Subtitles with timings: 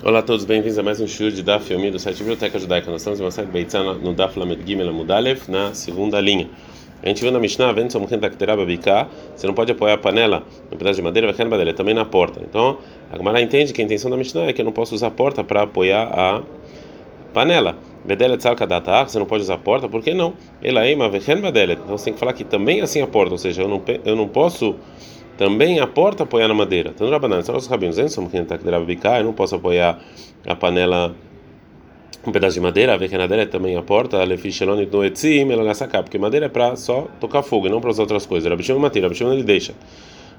[0.00, 2.88] Olá a todos, bem-vindos a mais um show de Daf Yomi do site Biblioteca Judaica.
[2.88, 6.48] Nós estamos em uma série Beitzah no Daf Lamed Gimel Amudalev, na segunda linha.
[7.02, 10.98] A gente viu na Mishnah, vendo som você não pode apoiar a panela no pedaço
[10.98, 12.40] de madeira, vai madeira, também na porta.
[12.48, 12.78] Então,
[13.10, 15.10] a Gemara entende que a intenção da Mishnah é que eu não posso usar a
[15.10, 16.42] porta para apoiar a
[17.34, 17.76] panela.
[18.04, 20.34] Bedelet salkadata, você não pode usar a porta, por que não?
[20.62, 21.80] Elaima vehen badelet.
[21.82, 23.82] Então você tem que falar que também é assim a porta, ou seja, eu não,
[24.04, 24.76] eu não posso
[25.38, 26.92] também a porta apoiar na madeira.
[26.94, 29.98] Tanto Rabanan, são os rabinos, eu não posso apoiar
[30.44, 31.14] a panela
[32.26, 36.02] um pedaço de madeira, a vequenadeira é também a porta, lefishelon no etzim, ela sacar,
[36.02, 38.50] porque madeira é para só tocar fogo não para usar outras coisas.
[38.50, 39.72] Rabi Shimon Matir, Rabi Shimon ele deixa.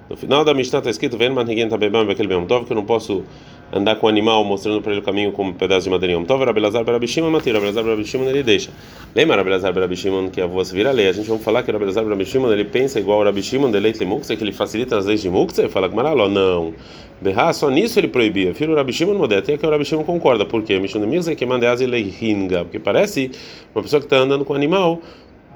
[0.10, 3.24] No final da Mishnah está escrito, vem manhiguem tabebam bekel bem que eu não posso
[3.72, 6.24] andar com o animal mostrando para ele o caminho com um pedaço de madeira.
[6.26, 8.72] Tov Rabelazar Barabishimon Matir, Rabelazar Barabishimon ele deixa.
[9.16, 11.08] Lembra Rabelazar Barabishimon que a voz vira lei?
[11.08, 14.36] A gente vai falar que Rabelazar Barabishimon ele pensa igual o Rabishimon de Leit Lemukse,
[14.36, 15.68] que ele facilita as leis de Mukse?
[15.70, 16.74] Fala com Maraló, não.
[17.22, 18.54] Berra, só nisso ele proibia.
[18.56, 20.46] Filho Rabishimon Modé, até que o Rabishimon concorda.
[20.46, 20.80] Por quê?
[20.80, 23.32] Mishon Mirza que mandeaz Leihinga, porque parece
[23.74, 25.02] uma pessoa que está andando com o animal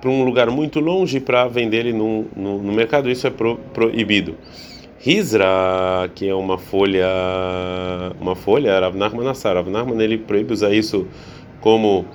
[0.03, 3.55] para um lugar muito longe para vender ele no, no, no mercado, isso é pro,
[3.73, 4.35] proibido.
[5.05, 7.05] Hizra, que é uma folha,
[8.21, 8.95] uma folha, Rav
[9.27, 9.57] assar.
[9.57, 11.05] Rav ele proíbe usar isso
[11.59, 12.05] como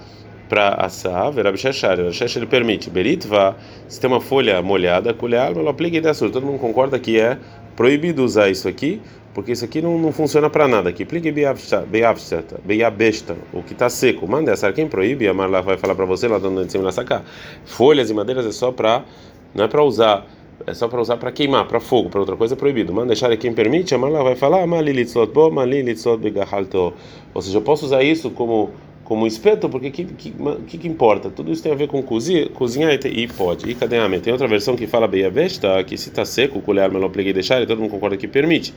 [0.48, 2.88] para assar, Rav Shashar, Rav permite.
[2.88, 7.36] Beritva, se tem uma folha molhada, colher, ela aplica e Todo mundo concorda que é
[7.76, 9.02] proibido usar isso aqui,
[9.34, 10.88] porque isso aqui não, não funciona para nada.
[10.88, 11.84] Aqui, plique beiabesta,
[13.52, 14.26] o que está seco.
[14.26, 16.92] Manda essa, quem proíbe, a Marla vai falar para você lá dando em cima na
[16.92, 17.22] sacar.
[17.66, 19.04] Folhas e madeiras é só para,
[19.54, 22.54] não é para usar é só para usar para queimar, para fogo, para outra coisa
[22.54, 22.92] é proibido.
[22.92, 24.66] Mas deixar quem permite, a Marla vai falar,
[27.34, 28.70] ou seja, eu posso usar isso como
[29.08, 30.34] como espeto, porque que, que,
[30.66, 31.30] que, que importa?
[31.30, 33.66] Tudo isso tem a ver com cozinhar, e, pode.
[33.66, 36.60] E cadê a Tem outra versão que fala bem a vesta, que se está seco,
[36.60, 38.74] colher, melhor plegue e deixar, e todo mundo concorda que permite.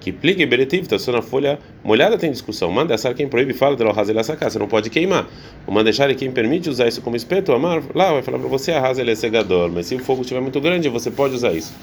[0.00, 2.70] Que plique beretiv, está só na folha molhada tem discussão.
[2.70, 5.26] Manda essa quem proíbe fala de razel sacar, você não pode queimar.
[5.66, 8.80] O mandechar quem permite usar isso como espeto, amar, lá vai falar para você a
[8.80, 11.74] razel é cegador, mas se o fogo estiver muito grande, você pode usar isso.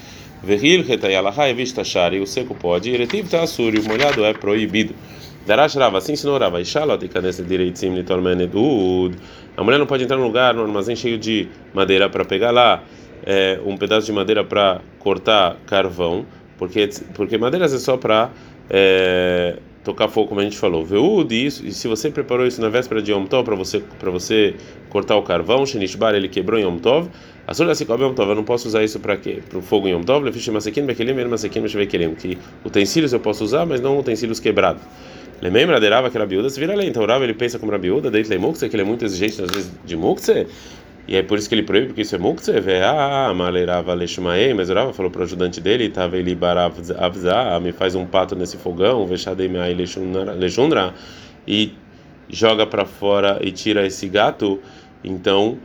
[0.44, 4.94] Veril retayalahai vista shari, o seco pode, e retiv tá assuri, o molhado é proibido.
[5.46, 6.60] Darash Rava, assim ensinou Rava.
[6.60, 9.16] Ishalot canessa direitim litormenedud.
[9.56, 12.84] A mulher não pode entrar num lugar, num armazém cheio de madeira para pegar lá
[13.24, 16.26] é, um pedaço de madeira para cortar carvão,
[16.58, 18.32] porque porque madeiras é só para
[18.70, 20.84] é, tocar fogo, como a gente falou.
[20.84, 21.66] Veud isso.
[21.66, 24.56] E se você preparou isso na véspera de Yom Tov para você para você
[24.90, 27.10] cortar o carvão, Shenishbar ele quebrou em Yom Tov.
[27.48, 29.40] A sua se cobre Yom Tov, eu não posso usar isso para quê?
[29.48, 30.26] Para o fogo em Yom Tov.
[30.26, 32.16] Lefish masekin bekelim, masekin bekelim.
[32.16, 34.82] Que utensílios eu posso usar, mas não utensílios quebrados.
[35.42, 36.88] Lembra de Rava que era biúda, se vira lei.
[36.88, 39.52] Então Rava ele pensa como Rabiúda, dentro de Mukse, que ele é muito exigente às
[39.52, 40.48] vezes de Mukse.
[41.08, 42.52] E é por isso que ele proíbe, porque isso é Mukse.
[42.60, 46.96] Vê, ah, Malerava Leshmaei, mas o Rava falou para o ajudante dele, tava ele baravza,
[47.62, 49.60] me faz um pato nesse fogão, vexadei me
[50.38, 50.94] lejundra,
[51.48, 51.74] e
[52.30, 54.60] joga para fora e tira esse gato.
[55.04, 55.58] Então.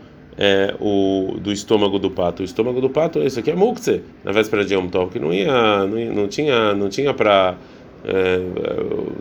[0.43, 2.41] É, o do estômago do pato.
[2.41, 4.01] O estômago do pato, isso aqui é mukse.
[4.25, 7.59] Na véspera de Yom Tov, que não ia, não, ia, não tinha, não tinha para
[8.05, 8.41] é,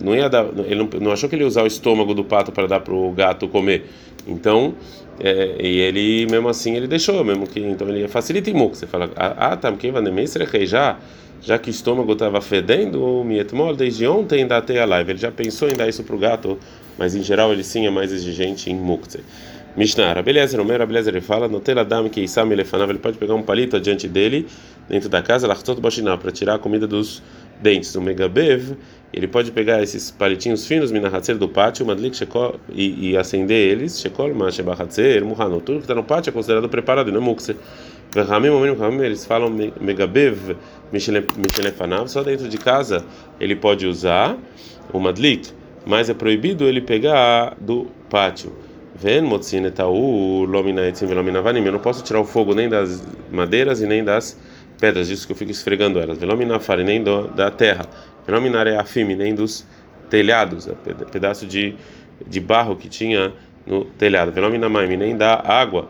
[0.01, 2.51] não ia dar, ele não, não, achou que ele ia usar o estômago do pato
[2.51, 3.85] para dar para o gato comer.
[4.27, 4.73] Então,
[5.19, 9.09] é, e ele mesmo assim ele deixou, mesmo que então ele facilita em Você fala,
[9.15, 10.01] ah, tá, quem vai
[10.65, 10.97] já,
[11.41, 15.11] já que o estômago estava fedendo, mietmol desde ontem da até a live.
[15.11, 16.57] Ele já pensou em dar isso para o gato,
[16.97, 19.19] mas em geral ele sim é mais exigente em mukse.
[19.77, 23.41] Mishnah, beleza, no meio beleza ele fala, no teladam que Isam ele pode pegar um
[23.41, 24.47] palito adiante dele,
[24.89, 25.47] dentro da casa,
[26.17, 27.21] para tirar a comida dos
[27.61, 27.93] dentes.
[27.95, 28.75] O megabev,
[29.11, 33.99] ele pode pegar esses palitinhos finos, minahatzer do pátio, madlik shekol, e, e acender eles,
[33.99, 35.59] shekol, mashebahatzer, muhano.
[35.59, 37.55] Tudo que está no pátio é considerado preparado, não é mukse.
[39.03, 39.49] Eles falam
[39.79, 40.55] megabev,
[40.91, 43.05] michelefanav, só dentro de casa
[43.39, 44.35] ele pode usar
[44.91, 45.51] o madlik,
[45.85, 48.51] mas é proibido ele pegar do pátio.
[48.95, 51.39] Ven motzinetau lomina etzim velomina.
[51.39, 54.37] Eu não posso tirar o fogo nem das madeiras e nem das
[54.79, 56.17] pedras, disso que eu fico esfregando elas.
[56.17, 57.85] Velominafari, nem do, da terra.
[58.29, 59.65] Velominareafime, nem dos
[60.09, 60.73] telhados, é
[61.11, 61.75] pedaço de,
[62.27, 63.33] de barro que tinha
[63.65, 64.31] no telhado.
[64.31, 65.89] Velominamaime, nem da água.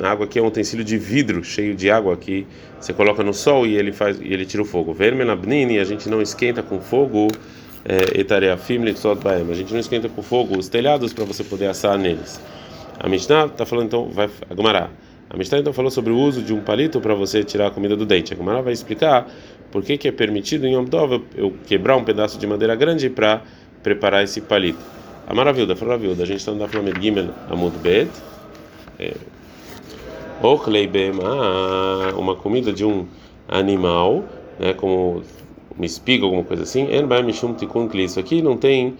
[0.00, 2.46] A água aqui é um utensílio de vidro cheio de água que
[2.80, 4.92] você coloca no sol e ele faz e ele tira o fogo.
[4.92, 7.28] Vermelabnini, a gente não esquenta com fogo.
[7.84, 8.20] É,
[9.50, 12.40] a gente não esquenta com fogo os telhados para você poder assar neles.
[12.98, 14.88] A Mishnah está falando então, vai Agumará.
[15.32, 17.96] A Mishnah então falou sobre o uso de um palito para você tirar a comida
[17.96, 18.34] do dente.
[18.34, 19.26] A Gemara vai explicar
[19.70, 23.08] por que, que é permitido em Yom Tov eu quebrar um pedaço de madeira grande
[23.08, 23.42] para
[23.82, 24.78] preparar esse palito.
[25.26, 28.10] A maravilha, a viúva, a gente está no Daflamed Gimel Amud Bet.
[28.98, 29.14] É,
[30.42, 33.06] Ochlei Bema, uma comida de um
[33.48, 34.24] animal,
[34.58, 35.22] né, como
[35.74, 36.88] uma espiga, alguma coisa assim.
[37.94, 38.98] Isso aqui não tem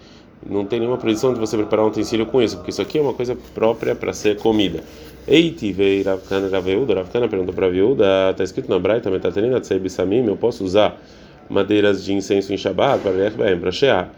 [0.49, 3.01] não tem nenhuma proibição de você preparar um utensílio com isso, porque isso aqui é
[3.01, 4.83] uma coisa própria para ser comida.
[5.27, 10.25] Eiti veio Ravkana Raveuda, Ravkana perguntou para a está escrito na Braita, Metaterina Tsei Samim,
[10.27, 11.01] eu posso usar
[11.49, 14.11] madeiras de incenso em Shabbat para para shear,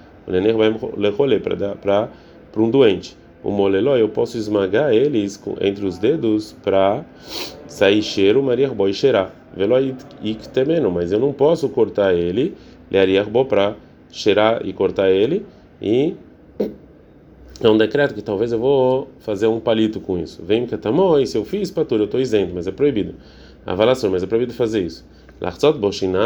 [1.42, 2.10] para
[2.52, 3.16] para um doente.
[3.44, 7.06] O moleló eu posso esmagar eles entre os dedos para
[7.68, 9.32] sair cheiro, Maria Boy cheirar.
[9.56, 9.78] Veló
[10.24, 12.56] iktemeno, mas eu não posso cortar ele,
[12.90, 13.76] leariar para
[14.12, 15.46] cheirar e cortar ele
[15.82, 16.16] e
[17.62, 20.44] é um decreto que talvez eu vou fazer um palito com isso.
[20.44, 23.16] Vem que tamó, e se eu fiz patura, eu estou isento, mas é proibido.
[23.66, 25.06] Avalação, mas é proibido fazer isso.
[25.40, 26.20] Lachzot boshina,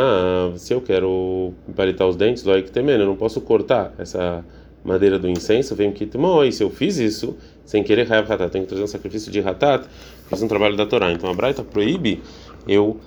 [0.56, 4.46] se eu quero palitar os dentes, loik temendo, eu não posso cortar essa
[4.84, 7.36] madeira do incenso, vem que tamó, e se eu fiz isso,
[7.66, 8.08] sem querer,
[8.52, 9.86] tenho que trazer um sacrifício de ratat,
[10.28, 11.12] fiz um trabalho da Torá.
[11.12, 12.22] Então a Braita proíbe
[12.68, 12.98] eu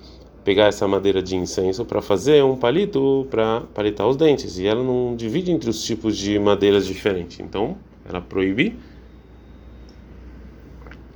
[0.45, 4.83] pegar essa madeira de incenso para fazer um palito para palitar os dentes e ela
[4.83, 7.41] não divide entre os tipos de madeiras diferentes.
[7.41, 7.77] Então,
[8.09, 8.77] ela proíbe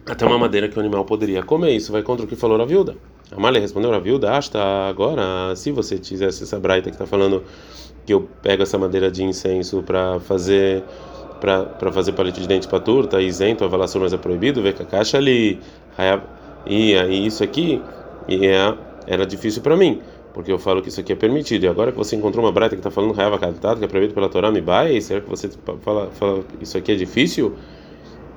[0.09, 1.75] até uma madeira que o animal poderia comer.
[1.75, 2.97] Isso vai contra o que falou a viúva.
[3.31, 7.43] A Malha respondeu a viúva: Asta, agora, se você fizesse essa braita que está falando
[8.05, 10.85] que eu pego essa madeira de incenso para fazer
[11.41, 14.83] para fazer palito de dente para turta, isento, a avalação mas é proibido, ver que
[14.83, 15.61] a caixa ali,
[16.67, 17.83] e aí isso aqui
[18.27, 18.75] e é
[19.07, 20.01] era difícil para mim,
[20.35, 21.65] porque eu falo que isso aqui é permitido.
[21.65, 24.15] E agora que você encontrou uma breta que está falando Raiva Katat, que é proibido
[24.15, 25.51] pela Torá, me vai, será que você
[25.83, 27.55] fala, fala isso aqui é difícil?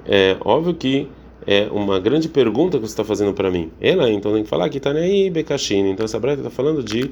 [0.05, 1.07] É óbvio que
[1.45, 3.71] é uma grande pergunta que você está fazendo para mim.
[3.81, 5.89] Ela então tem que falar que está aí Bekashin.
[5.89, 7.09] Então essa breta está falando de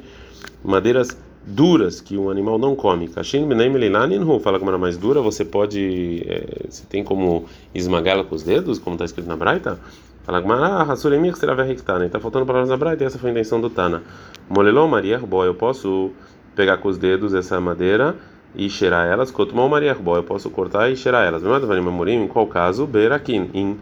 [0.63, 3.07] madeiras duras que um animal não come.
[3.07, 8.36] Kashin nem fala como era mais dura, você pode, é, você tem como esmagá-la com
[8.36, 9.80] os dedos, como está escrito na Braita?
[10.27, 12.06] Fala Gmará, Hassuremir será verrectana.
[12.06, 14.03] Está faltando palavras na Braita essa foi a intenção do Tana.
[14.50, 16.12] Molelon Maria eu posso
[16.53, 18.13] pegar com os dedos essa madeira
[18.53, 19.31] e cheirar elas.
[19.31, 21.41] Cotumão Maria eu posso cortar e cheirar elas.
[21.41, 22.85] Morim, em qual caso?
[22.85, 23.79] Berakin, em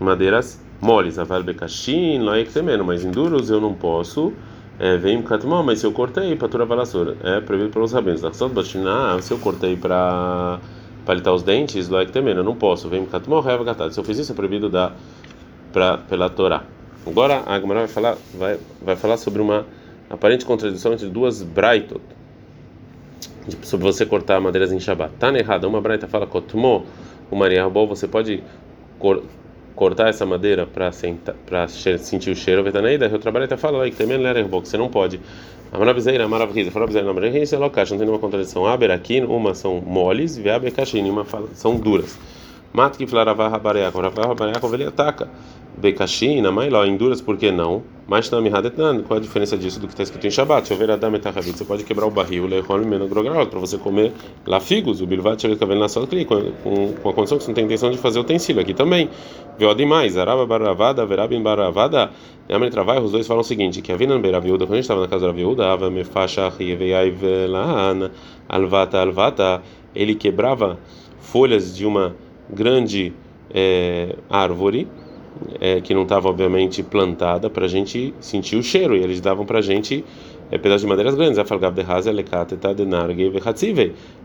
[0.00, 1.18] madeiras moles.
[1.18, 4.32] Aval Bekashin, Loek temeno, mas em duros eu não posso.
[4.78, 8.22] É, vem Katmão, mas se eu cortei, Patura Valassura, é proibido pelos rabinos.
[9.20, 10.60] Se eu cortei para
[11.04, 12.88] palitar os dentes, Loek temeno, eu não posso.
[12.88, 13.92] Vem Katmão, Reva Gatad.
[13.92, 14.90] Se eu fiz isso, é proibido da
[15.74, 16.62] pra, pela Torá.
[17.04, 19.66] Agora a Gemara vai falar, vai, vai falar sobre uma
[20.08, 22.00] aparente contradição entre duas braitot,
[23.62, 25.12] sobre você cortar madeiras em Shabbat.
[25.18, 26.86] Tá errado, uma braita fala kotmo,
[27.30, 28.42] o Maria você pode
[28.98, 29.22] cor,
[29.74, 30.90] cortar essa madeira para
[31.44, 35.20] para sentir o cheiro, vetaneida, outra braita fala que também era que você não pode.
[35.72, 38.64] A maravilha, a maravilha, a maravilha, a local, não tem nenhuma contradição.
[38.64, 40.72] Aber aqui, uma são moles, e aber
[41.10, 42.16] uma são duras.
[42.74, 45.30] Mat que flaravá rabareakov, ravá rabareakov ele ataca.
[45.78, 47.84] Bekashina, Mailó, em duras, por que não?
[48.06, 50.66] Mas não Hadetan, qual a diferença disso do que está escrito em Shabbat?
[50.66, 54.12] Chover Adam você pode quebrar o barril, lehol menogrogrol, para você comer
[54.44, 57.54] lá figos, o bilvat chevet kavel na sala com, com a condição que você não
[57.54, 59.08] tem intenção de fazer utensílio aqui também.
[59.56, 62.10] Viu demais, araba baravada, verabim baravada,
[62.50, 65.00] Yamel Travai, os dois falam o seguinte, que a Vinan Beiraviúda, quando a gente estava
[65.00, 67.14] na casa da viúda, ava me faixa riveiai
[68.48, 69.62] alvata alvata,
[69.94, 70.78] ele quebrava
[71.20, 72.14] folhas de uma
[72.48, 73.12] grande
[73.52, 74.88] é, árvore,
[75.60, 78.96] é, que não estava obviamente plantada para a gente sentir o cheiro.
[78.96, 80.04] E eles davam para a gente
[80.50, 81.38] é, pedaços de madeiras grandes.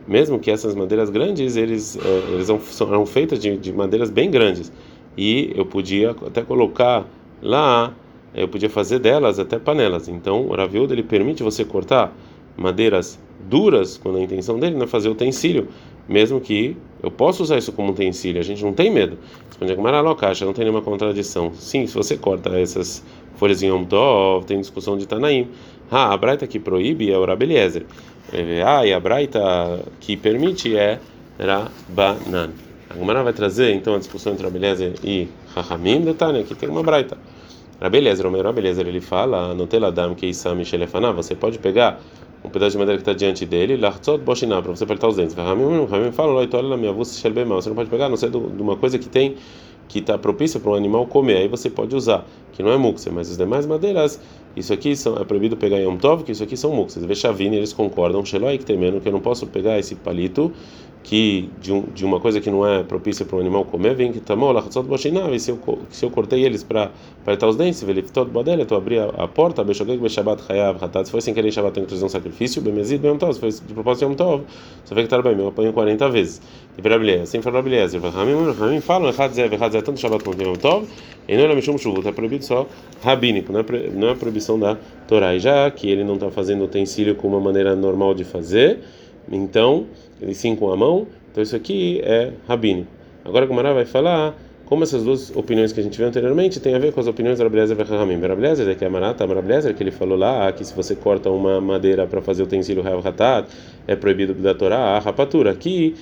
[0.07, 4.29] Mesmo que essas madeiras grandes eles é, eles são, eram feitas de, de madeiras bem
[4.29, 4.71] grandes.
[5.17, 7.05] E eu podia até colocar
[7.41, 7.93] lá
[8.33, 10.07] eu podia fazer delas até panelas.
[10.07, 12.13] Então o Raviuda ele permite você cortar
[12.55, 15.67] madeiras duras quando a intenção dele não é fazer utensílio
[16.09, 19.17] mesmo que eu possa usar isso como utensílio, a gente não tem medo.
[19.47, 21.53] Responde a caixa, não tem nenhuma contradição.
[21.53, 23.03] Sim, se você corta essas
[23.35, 25.47] folhas em Yom Tov, tem discussão de Tanaim.
[25.91, 27.85] Ah, a Braita que proíbe é o Rabeliezer.
[28.65, 29.39] Ah, e a Braita
[29.99, 30.99] que permite é
[31.39, 32.49] Rabanan.
[32.89, 36.67] A Gamara vai trazer então a discussão entre Rabeliezer e Rahamim de Tânia, que tem
[36.67, 37.17] uma Braita.
[37.79, 40.57] Rabeliezer, o meu Rabeliezer, ele fala, no Teladam que Isam
[41.15, 42.01] você pode pegar
[42.43, 45.35] um pedaço de madeira que está diante dele, lachtzot boshiná, para você apertar os dentes.
[45.35, 47.27] Ramim fala, loitola minha você
[47.69, 49.35] não pode pegar, não sei de uma coisa que tem
[49.89, 53.11] que está propícia para um animal comer, aí você pode usar, que não é muxer,
[53.11, 54.21] mas as demais madeiras,
[54.55, 57.03] isso aqui são, é proibido pegar em Yom Tov, que isso aqui são muxes.
[57.03, 60.53] Vechavine, eles concordam, Sheloi que tem menos, que eu não posso pegar esse palito
[61.03, 64.11] que de, um, de uma coisa que não é propícia para um animal comer, vem
[64.11, 64.63] que tamou lá
[65.33, 66.91] e se eu se eu cortei eles para
[67.23, 71.05] para os dentes, todo bodele, tu abri a, a porta, bechoguei be shabat chayav hatat,
[71.05, 73.49] se foi sem querer shabat tem que trazer um sacrifício, bemezid bem tov, se foi
[73.49, 74.43] de propósito yom tov,
[74.83, 76.41] você vê que tá bem, eu apanho 40 vezes.
[76.77, 77.23] e para Rabeliezer.
[77.23, 78.01] Assim falou Rabeliezer.
[78.01, 79.47] Ramim falam, Echad Zé,
[79.81, 80.87] tanto Shabbat quanto Yom Tov,
[81.27, 82.65] e não é Mishum Shuvut, é proibido só
[83.03, 83.63] rabínico, não é,
[83.93, 84.77] não é proibição da
[85.07, 85.37] Torá.
[85.37, 88.79] Já que ele não está fazendo utensílio com uma maneira normal de fazer,
[89.31, 89.85] então,
[90.21, 92.89] ele sim com a mão, então isso aqui é rabínico.
[93.23, 96.75] Agora o Mará vai falar como essas duas opiniões que a gente viu anteriormente tem
[96.75, 98.21] a ver com as opiniões da Rabelezer e Rahamim.
[98.21, 101.59] Rabelezer é que é Marata, Rabelezer que ele falou lá que se você corta uma
[101.59, 103.49] madeira para fazer utensílio Hatat,
[103.87, 105.49] é proibido da Torá, a rapatura.
[105.49, 105.95] Aqui,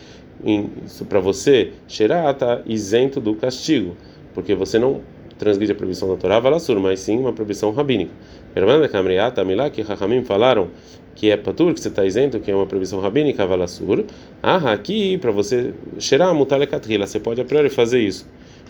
[1.08, 3.96] para você cheirar, está isento do castigo,
[4.34, 5.00] porque você não
[5.38, 8.12] transgride a proibição da Torá, Valassur, mas sim uma proibição rabínica.
[8.56, 10.70] Hermana Kamriata, Milá, que Rahamim falaram
[11.16, 14.04] que é patur, que você está isento, que é uma proibição rabínica, Valassur.
[14.42, 18.28] Ah, aqui, para você cheirar, mutar você pode a priori fazer isso.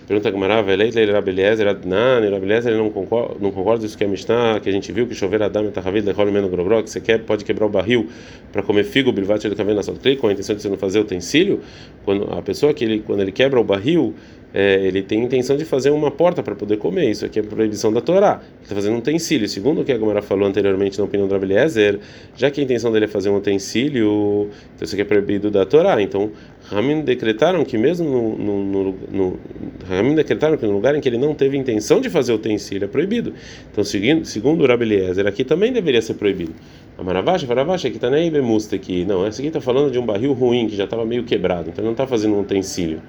[0.08, 4.08] Pergunta Gamara, Veleit Leil Rabeliezer Adnan, Rabeliezer ele não concorda, não concorda isso que é
[4.08, 7.02] Mishnah, que a gente viu que chover Adam e Tahavid Lechol Meno Grobró, que você
[7.02, 8.08] quer, pode quebrar o barril
[8.54, 11.60] para comer figo, Bilvat do Kavena Sotri, com a intenção de você não fazer utensílio.
[12.06, 14.16] Quando a pessoa que ele, quando ele quebra o barril,
[14.60, 17.12] é, ele tem intenção de fazer uma porta para poder comer.
[17.12, 18.42] Isso aqui é proibição da Torá.
[18.42, 19.48] Ele está fazendo um utensílio.
[19.48, 22.00] Segundo o que a Gamara falou anteriormente na opinião do Rabeliezer,
[22.36, 25.64] já que a intenção dele é fazer um utensílio, então isso aqui é proibido da
[25.64, 26.02] Torá.
[26.02, 26.32] Então,
[26.64, 31.36] Ramin decretaram que mesmo no, no, no, decretaram que no lugar em que ele não
[31.36, 33.36] teve intenção de fazer utensílio é proibido.
[33.72, 36.56] Então, seguindo, segundo o Rabeliezer, aqui também deveria ser proibido.
[36.98, 39.06] A Maravacha, Maravacha, que está nem Bemusta aqui.
[39.06, 41.70] Não, esse aqui está falando de um barril ruim que já estava meio quebrado.
[41.70, 43.04] Então, ele não está fazendo um utensílio.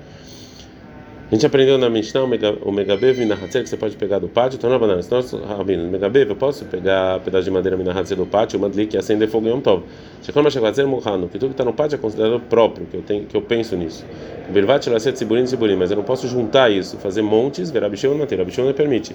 [1.31, 4.57] A gente aprendeu na Mishnah o Megabev Minahatzer que você pode pegar do pátio.
[4.57, 8.25] Então, na banana, se nós, Rabino, Megabev, eu posso pegar pedaço de madeira Minahatzer do
[8.25, 9.83] pátio, Madlik e acender fogo em um tov.
[10.23, 13.27] Shekol Mashavatzer Mohano, que tudo que está no pátio é considerado próprio, que eu, tenho,
[13.27, 14.07] que eu penso nisso.
[14.49, 18.19] Birvat Laset Siburim Siburim, mas eu não posso juntar isso, fazer montes, ver Abishon e
[18.21, 18.43] Mateira.
[18.43, 19.15] Abishon não permite.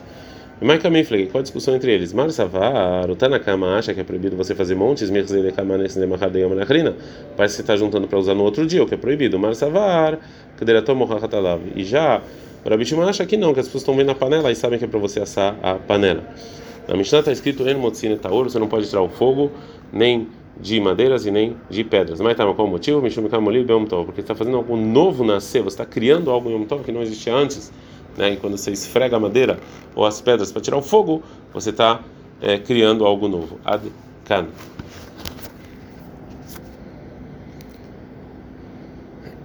[0.62, 2.14] E mais Kamifleg, qual a discussão entre eles?
[2.14, 5.10] Mar Savar, o Tanakama acha que é proibido você fazer montes,
[7.36, 9.38] Parece que está juntando para usar no outro dia, o que é proibido.
[9.38, 10.20] Mar Savar,
[11.76, 12.22] e já
[12.64, 14.80] o Rabi Shimon acha que não, que as pessoas estão vendo a panela e sabem
[14.80, 16.24] que é para você assar a panela.
[16.88, 19.52] Na Mishnah está escrito En Motzine Taur, você não pode tirar o fogo,
[19.92, 20.28] nem
[20.60, 22.22] de madeiras e nem de pedras.
[22.22, 23.02] Mas tá, qual o motivo?
[23.02, 26.54] Mishum Kamoli Beom Tov, porque está fazendo algo novo nascer, você está criando algo em
[26.54, 27.72] Yom Tov que não existia antes.
[28.18, 28.34] Né?
[28.34, 29.60] E quando você esfrega a madeira
[29.96, 32.00] ou as pedras para tirar o fogo, você está
[32.42, 33.60] é, criando algo novo.
[33.64, 33.92] Ad
[34.26, 34.48] Kan.